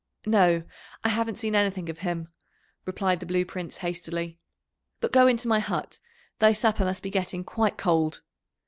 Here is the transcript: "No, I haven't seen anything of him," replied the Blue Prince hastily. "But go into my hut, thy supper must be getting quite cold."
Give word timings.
"No, 0.25 0.63
I 1.03 1.09
haven't 1.09 1.35
seen 1.37 1.53
anything 1.53 1.87
of 1.87 1.99
him," 1.99 2.29
replied 2.87 3.19
the 3.19 3.27
Blue 3.27 3.45
Prince 3.45 3.77
hastily. 3.85 4.39
"But 4.99 5.11
go 5.11 5.27
into 5.27 5.47
my 5.47 5.59
hut, 5.59 5.99
thy 6.39 6.53
supper 6.53 6.83
must 6.85 7.03
be 7.03 7.11
getting 7.11 7.43
quite 7.43 7.77
cold." 7.77 8.23